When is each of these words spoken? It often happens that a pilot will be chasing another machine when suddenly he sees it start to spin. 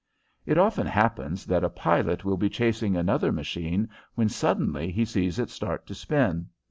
It 0.47 0.57
often 0.57 0.87
happens 0.87 1.45
that 1.45 1.63
a 1.63 1.69
pilot 1.69 2.25
will 2.25 2.35
be 2.37 2.49
chasing 2.49 2.95
another 2.97 3.31
machine 3.31 3.87
when 4.15 4.29
suddenly 4.29 4.89
he 4.91 5.05
sees 5.05 5.37
it 5.37 5.51
start 5.51 5.85
to 5.85 5.93
spin. 5.93 6.47